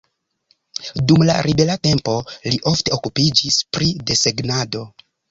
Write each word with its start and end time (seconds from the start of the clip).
Dum 1.09 1.25
la 1.29 1.33
libera 1.47 1.75
tempo 1.87 2.15
li 2.53 2.57
ofte 2.71 2.95
okupiĝis 2.97 3.59
pri 3.77 3.91
desegnado. 4.13 4.83